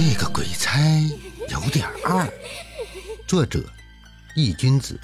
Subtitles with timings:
[0.00, 0.78] 这个鬼差
[1.48, 2.32] 有点二。
[3.26, 3.68] 作者：
[4.36, 4.96] 易君子，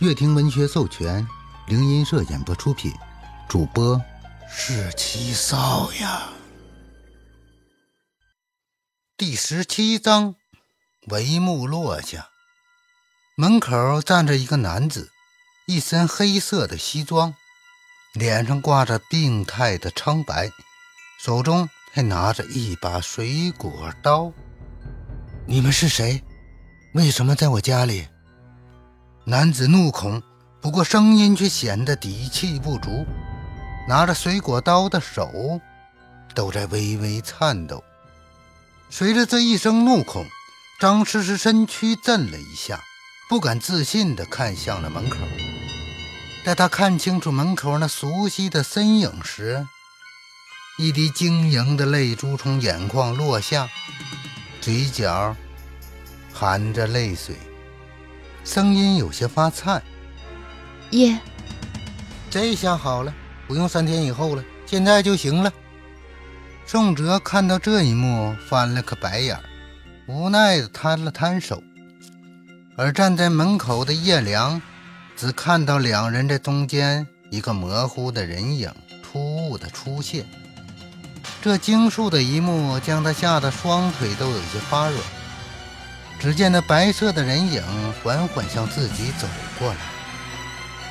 [0.00, 1.24] 乐亭文学授权，
[1.68, 2.92] 灵音社演播出品，
[3.48, 4.02] 主播
[4.50, 6.28] 是七少呀。
[9.16, 10.34] 第十七章，
[11.06, 12.30] 帷幕落下，
[13.36, 15.12] 门口站着一个男子，
[15.68, 17.32] 一身黑色的西装，
[18.12, 20.50] 脸上挂着病态的苍白，
[21.20, 24.32] 手中还拿着一把水果刀。
[25.46, 26.22] 你们是谁？
[26.94, 28.06] 为什么在我家里？
[29.24, 30.22] 男子怒恐，
[30.60, 33.06] 不过声音却显得底气不足，
[33.86, 35.30] 拿着水果刀的手
[36.34, 37.82] 都在微微颤抖。
[38.90, 40.24] 随着这一声怒恐，
[40.80, 42.80] 张诗诗身躯震了一下，
[43.28, 45.16] 不敢自信地看向了门口。
[46.44, 49.66] 待他看清楚门口那熟悉的身影时，
[50.80, 53.68] 一滴晶莹的泪珠从眼眶落下，
[54.60, 55.34] 嘴角。
[56.32, 57.34] 含着泪水，
[58.44, 59.82] 声音有些发颤。
[60.90, 61.18] 爷，
[62.30, 63.12] 这下好了，
[63.48, 65.52] 不用三天以后了，现在就行了。
[66.64, 69.36] 宋哲看到这一幕，翻了个白眼，
[70.06, 71.60] 无奈的摊了摊手。
[72.76, 74.62] 而站在门口的叶良，
[75.16, 80.24] 只看到两人在中间一个模糊的人影突兀的出现。
[81.48, 85.00] 这惊悚的一幕将他吓得双腿都有些发软。
[86.20, 87.62] 只见那白色的人影
[88.04, 89.26] 缓缓向自己走
[89.58, 89.76] 过来，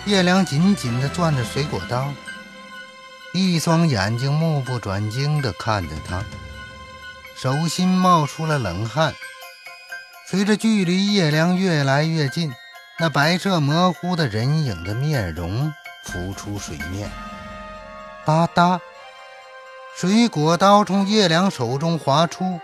[0.05, 2.11] 叶良紧紧地攥着水果刀，
[3.33, 6.23] 一双眼睛目不转睛地看着他，
[7.35, 9.13] 手心冒出了冷汗。
[10.25, 12.51] 随着距离叶良越来越近，
[12.97, 15.71] 那白色模糊的人影的面容
[16.03, 17.11] 浮出水面，
[18.25, 18.79] 吧嗒，
[19.99, 22.59] 水果刀从叶良手中滑出。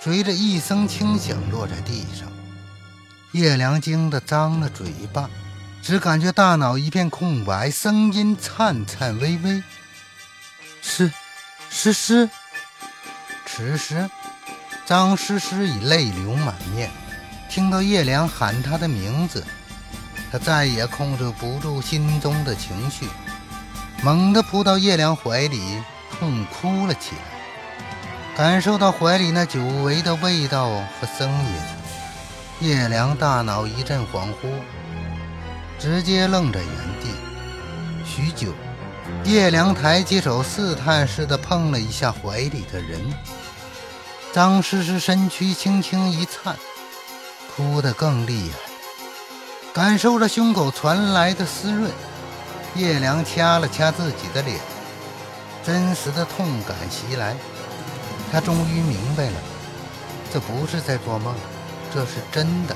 [0.00, 2.30] 随着一声轻响落在地上，
[3.32, 5.30] 叶良惊得张了嘴巴，
[5.82, 9.62] 只感觉大脑一片空白，声音颤颤巍巍
[10.82, 11.10] ：“诗
[11.70, 12.28] 诗诗。”
[13.46, 14.10] 此时，
[14.84, 16.90] 张诗诗已泪流满面，
[17.48, 19.42] 听到叶良喊她的名字，
[20.30, 23.08] 她再也控制不住心中的情绪，
[24.02, 25.82] 猛地扑到叶良怀里，
[26.18, 27.38] 痛哭了起来。
[28.36, 31.28] 感受到怀里那久违的味道和声
[32.60, 34.48] 音，叶良大脑一阵恍惚，
[35.78, 36.70] 直接愣在原
[37.00, 37.10] 地。
[38.04, 38.52] 许久，
[39.24, 43.00] 叶良抬起手，试探似的碰了一下怀里的人。
[44.32, 46.54] 张诗诗身躯轻轻一颤，
[47.56, 48.58] 哭得更厉害。
[49.72, 51.90] 感受着胸口传来的湿润，
[52.76, 54.60] 叶良掐了掐自己的脸，
[55.68, 57.36] 真实的痛感袭来。
[58.32, 59.36] 他终于明白了，
[60.32, 61.34] 这不是在做梦，
[61.92, 62.74] 这是真的，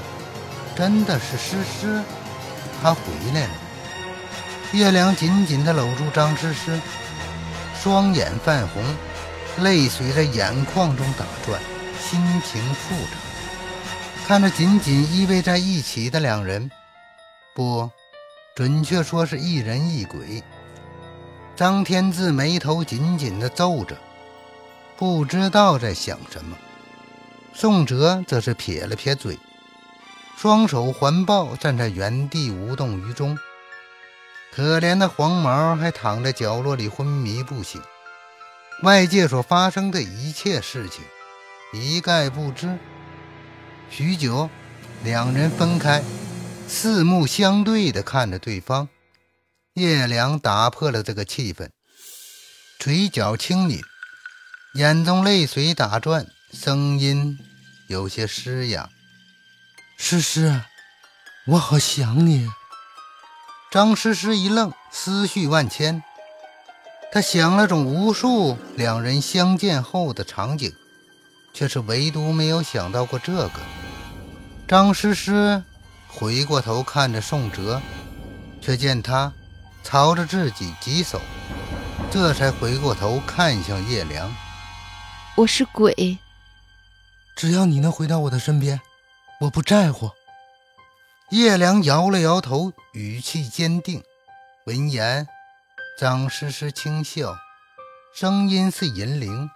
[0.77, 2.03] 真的是诗诗，
[2.83, 3.01] 他回
[3.33, 3.51] 来了。
[4.75, 6.79] 叶良紧紧地搂住张诗诗，
[7.83, 8.85] 双眼泛红，
[9.65, 11.59] 泪水在眼眶中打转，
[11.99, 14.27] 心情复杂。
[14.27, 16.71] 看着紧紧依偎在一起的两人，
[17.55, 17.91] 不，
[18.55, 20.43] 准确说是一人一鬼。
[21.55, 23.97] 张天志眉头紧紧地皱着。
[24.97, 26.57] 不知道在想什么，
[27.53, 29.39] 宋哲则是撇了撇嘴，
[30.37, 33.37] 双手环抱站在原地无动于衷。
[34.55, 37.81] 可怜的黄毛还躺在角落里昏迷不醒，
[38.83, 41.03] 外界所发生的一切事情
[41.73, 42.79] 一概不知。
[43.91, 44.49] 许久，
[45.03, 46.03] 两人分开，
[46.69, 48.89] 四目相对地看着对方。
[49.75, 51.71] 叶良打破了这个气氛，
[52.79, 53.81] 嘴角轻抿。
[54.75, 57.39] 眼中泪水打转，声音
[57.89, 58.91] 有些嘶哑
[59.97, 60.61] ：“诗诗，
[61.47, 62.51] 我好想你。”
[63.73, 66.03] 张诗诗一愣，思绪万千。
[67.11, 70.71] 她想了种无数两人相见后的场景，
[71.55, 73.61] 却是唯独没有想到过这个。
[74.69, 75.65] 张诗诗
[76.09, 77.81] 回过头看着宋哲，
[78.61, 79.33] 却见他
[79.83, 81.21] 朝着自己举手，
[82.11, 84.33] 这才回过头看向叶良。
[85.37, 86.19] 我是鬼，
[87.37, 88.81] 只要你能回到我的身边，
[89.41, 90.11] 我不在乎。
[91.31, 94.03] 叶良摇了摇头，语气坚定。
[94.67, 95.27] 闻言，
[95.99, 97.37] 张诗诗轻笑，
[98.15, 99.51] 声音似银铃，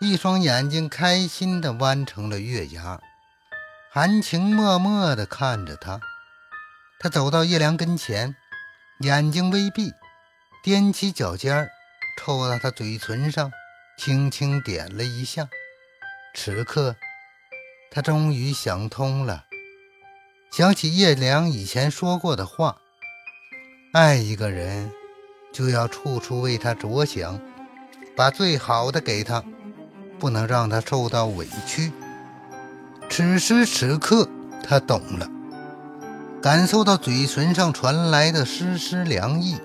[0.00, 3.00] 一双眼睛开心地弯成了月牙，
[3.90, 6.00] 含情脉脉地看着他。
[6.98, 8.36] 他走到叶良跟前，
[9.00, 9.92] 眼睛微闭，
[10.64, 11.70] 踮起脚尖儿，
[12.18, 13.50] 凑到他嘴唇上。
[13.98, 15.48] 轻轻点了一下，
[16.34, 16.96] 此刻，
[17.90, 19.46] 他终于想通了，
[20.52, 22.76] 想起叶良以前说过的话：
[23.94, 24.92] 爱一个人，
[25.50, 27.40] 就要处处为他着想，
[28.14, 29.42] 把最好的给他，
[30.18, 31.90] 不能让他受到委屈。
[33.08, 34.28] 此时此刻，
[34.62, 35.26] 他懂了，
[36.42, 39.56] 感受到嘴唇上传来的丝丝凉意。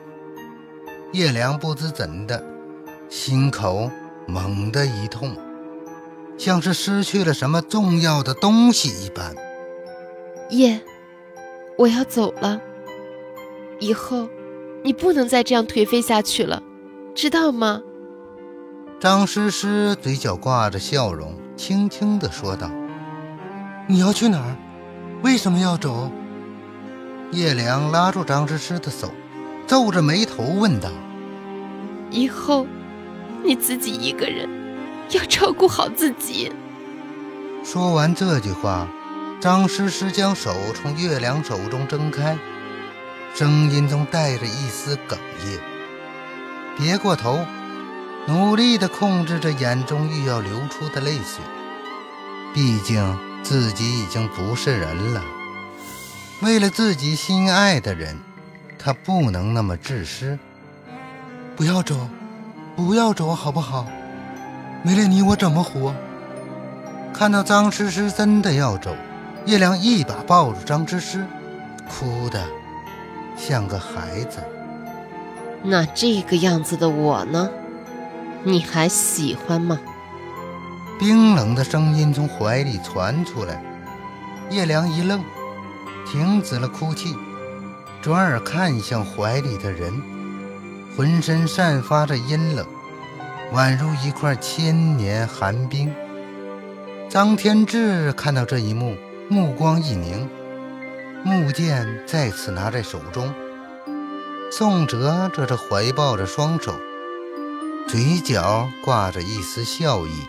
[1.14, 2.44] 叶良不知怎的，
[3.10, 3.90] 心口
[4.28, 5.36] 猛地一痛。
[6.38, 9.36] 像是失去了什么重要的东西一般。
[10.50, 10.82] 叶，
[11.78, 12.60] 我要走了。
[13.80, 14.28] 以后，
[14.84, 16.64] 你不能再这样颓废下去了，
[17.14, 17.82] 知道吗？
[19.00, 22.72] 张诗诗嘴角挂着笑容，轻轻地说道
[23.88, 24.56] ：“你要去哪儿？
[25.24, 26.10] 为什么要走？”
[27.32, 29.14] 叶良拉住张诗诗的手，
[29.66, 30.90] 皱着眉头问道
[32.12, 32.68] ：“以后，
[33.44, 34.50] 你自己一个人。”
[35.12, 36.50] 要照顾好自己。
[37.66, 38.88] 说完这句话，
[39.42, 42.38] 张诗诗将手从月亮手中挣开，
[43.36, 45.60] 声音中带着一丝哽咽，
[46.78, 47.46] 别过头，
[48.26, 51.44] 努力地控制着眼中欲要流出的泪水。
[52.54, 55.22] 毕竟自己已经不是人了，
[56.42, 58.18] 为了自己心爱的人，
[58.80, 60.40] 他不能那么自私。
[61.56, 62.10] 不要走，
[62.76, 63.86] 不要走，好不好？
[64.82, 65.94] 没了你，我怎么活？
[67.14, 68.96] 看到张诗诗真的要走，
[69.46, 71.24] 叶良一把抱住张诗诗，
[71.88, 72.44] 哭得
[73.38, 74.40] 像个孩子。
[75.62, 77.52] 那这个样子的我呢？
[78.44, 79.80] 你还喜欢吗？
[81.00, 83.62] 冰冷的声音从怀里传出来，
[84.50, 85.24] 叶良一愣，
[86.06, 87.16] 停止了哭泣，
[88.02, 90.02] 转而看向怀里的人，
[90.96, 92.66] 浑身散发着阴冷。
[93.54, 95.94] 宛如一块千年寒冰。
[97.10, 98.96] 张天志看到这一幕，
[99.28, 100.30] 目光一凝，
[101.26, 103.34] 木剑再次拿在手中。
[104.50, 106.74] 宋哲则是怀抱着双手，
[107.88, 110.28] 嘴角挂着一丝笑意，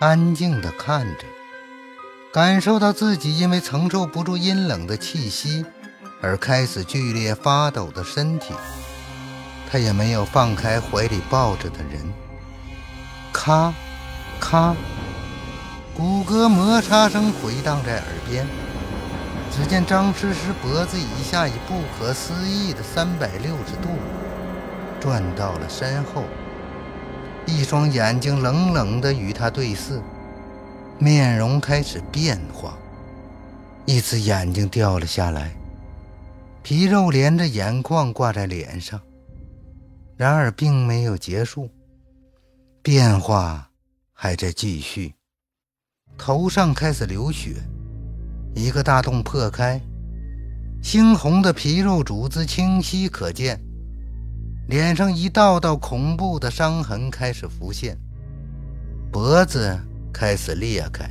[0.00, 1.24] 安静地看着，
[2.30, 5.64] 感受到自己因为承受不住阴冷的气息
[6.20, 8.52] 而开始剧烈发抖的身体。
[9.70, 12.12] 他也没有放开怀里抱着的人，
[13.32, 13.72] 咔，
[14.38, 14.74] 咔，
[15.94, 18.46] 骨骼摩擦声回荡在耳边。
[19.50, 23.88] 只见张诗诗脖子以下以不可思议的三百六十度
[25.00, 26.24] 转到了身后，
[27.46, 30.00] 一双眼睛冷冷地与他对视，
[30.98, 32.76] 面容开始变化，
[33.86, 35.54] 一只眼睛掉了下来，
[36.62, 39.00] 皮肉连着眼眶挂在脸上。
[40.16, 41.70] 然而并没有结束，
[42.82, 43.70] 变化
[44.12, 45.14] 还在继续。
[46.16, 47.54] 头上开始流血，
[48.56, 49.80] 一个大洞破开，
[50.82, 53.60] 猩红的皮肉组织清晰可见，
[54.66, 57.96] 脸上一道道恐怖的伤痕开始浮现，
[59.12, 59.78] 脖子
[60.18, 61.08] 开始裂开，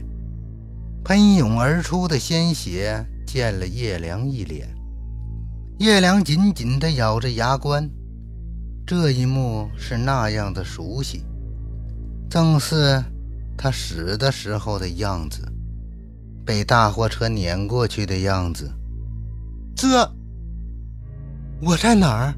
[1.01, 4.68] 喷涌而出的鲜血溅了叶良一脸。
[5.80, 7.89] 叶良紧紧地咬着牙关。
[8.86, 11.24] 这一幕是那样的熟悉，
[12.30, 13.02] 正是
[13.57, 15.42] 他死的时候的样子，
[16.45, 18.69] 被大货车碾过去的样子。
[19.73, 19.87] 这，
[21.61, 22.35] 我在哪儿？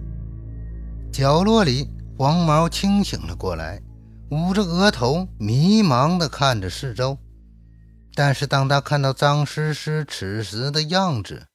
[1.12, 3.82] 角落里，黄毛清醒了过来，
[4.32, 7.18] 捂着额头，迷茫地看着四周。
[8.14, 11.48] 但是当他看到张诗诗此时的样子，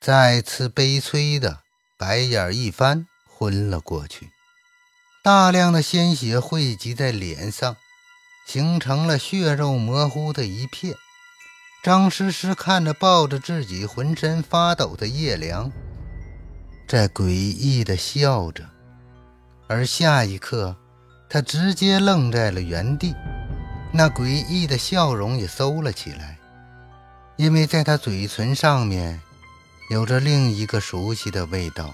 [0.00, 1.60] 再次悲催的
[1.98, 3.06] 白眼一翻。
[3.36, 4.30] 昏了过去，
[5.22, 7.76] 大量的鲜血汇集在脸上，
[8.46, 10.94] 形成了血肉模糊的一片。
[11.82, 15.70] 张诗诗看着抱着自己、浑身发抖的叶良，
[16.86, 18.70] 在诡异的笑着，
[19.68, 20.76] 而下一刻，
[21.34, 23.12] 他直接愣在了原地，
[23.92, 26.38] 那诡异的笑容也收了起来，
[27.34, 29.20] 因为在他嘴唇上面，
[29.90, 31.92] 有着另一个熟悉的味道。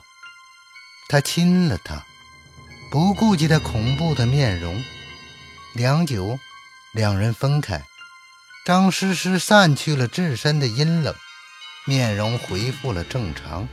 [1.08, 2.04] 他亲了她，
[2.90, 4.84] 不顾及她恐怖的面容。
[5.72, 6.38] 良久，
[6.92, 7.82] 两人分开。
[8.66, 11.14] 张诗诗散去了自身的阴冷，
[11.86, 13.66] 面容恢复了正常。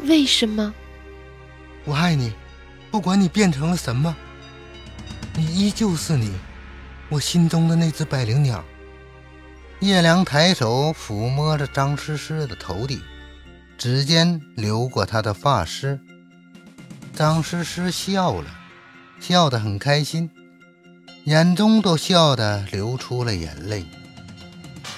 [0.00, 0.74] 为什么？
[1.86, 2.34] 我爱你，
[2.90, 4.14] 不管你变成了什么，
[5.34, 6.30] 你依旧是你，
[7.08, 8.62] 我心中的那只百灵鸟。
[9.80, 13.00] 叶良抬手抚摸着张诗诗的头顶，
[13.78, 15.98] 指尖流过她的发丝。
[17.14, 18.46] 张诗诗笑了，
[19.20, 20.30] 笑得很开心。
[21.24, 23.86] 眼中都笑得流出了眼泪，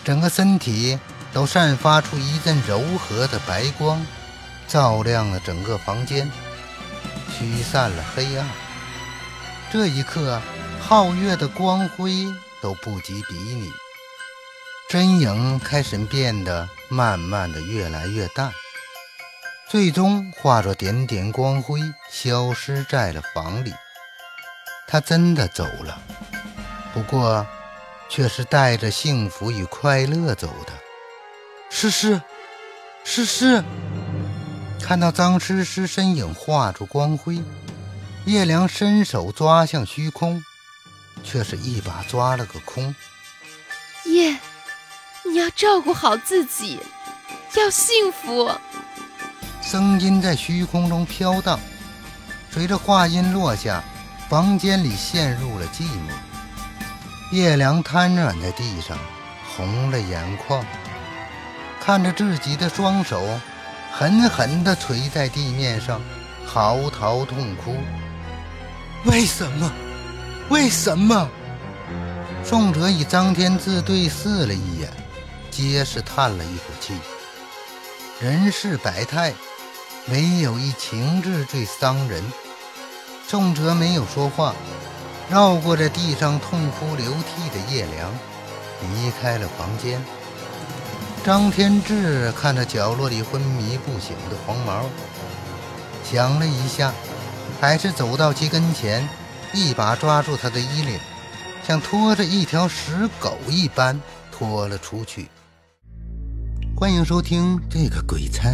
[0.02, 0.98] 整个身体
[1.32, 4.04] 都散发出一阵柔和的白光，
[4.66, 6.28] 照亮了整个房间，
[7.30, 8.46] 驱散了黑暗。
[9.74, 10.40] 这一刻，
[10.88, 13.72] 皓月的光辉都不及比拟，
[14.88, 18.52] 身影开始变得慢慢的越来越淡。
[19.68, 23.74] 最终化作点点光辉，消失在了房里。
[24.86, 26.00] 他真的走了，
[26.92, 27.44] 不过
[28.08, 30.72] 却是带着幸福与快乐走的。
[31.68, 32.22] 诗诗，
[33.02, 33.64] 诗诗，
[34.80, 37.42] 看到张诗诗身影化作光辉，
[38.26, 40.42] 叶良伸手抓向虚空，
[41.22, 42.94] 却是一把抓了个空。
[44.06, 44.38] 叶，
[45.24, 46.80] 你要照顾好自己，
[47.54, 48.50] 要幸福。
[49.60, 51.60] 声音在虚空中飘荡，
[52.50, 53.84] 随着话音落下，
[54.28, 56.10] 房间里陷入了寂寞。
[57.30, 58.96] 叶良瘫软在地上，
[59.54, 60.64] 红了眼眶，
[61.78, 63.38] 看着自己的双手
[63.92, 66.00] 狠狠地捶在地面上，
[66.46, 67.76] 嚎啕痛哭。
[69.04, 69.70] 为什么？
[70.48, 71.28] 为什么？
[72.42, 74.90] 宋哲与张天志对视了一眼，
[75.50, 76.94] 皆是叹了一口气。
[78.20, 79.32] 人世百态。
[80.08, 82.22] 唯有一情字最伤人。
[83.26, 84.54] 宋哲没有说话，
[85.30, 88.10] 绕过在地上痛哭流涕的叶良，
[88.82, 89.98] 离开了房间。
[91.24, 94.84] 张天志看着角落里昏迷不醒的黄毛，
[96.04, 96.92] 想了一下，
[97.60, 99.08] 还是走到其跟前，
[99.52, 100.98] 一把抓住他的衣领，
[101.66, 103.98] 像拖着一条死狗一般
[104.30, 105.28] 拖了出去。
[106.76, 108.50] 欢迎收听这个鬼差。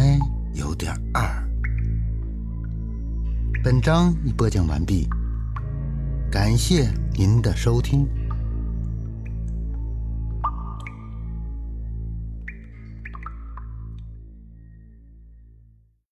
[0.53, 1.23] 有点二。
[3.63, 5.07] 本章已播讲完毕，
[6.29, 8.05] 感谢您的收听。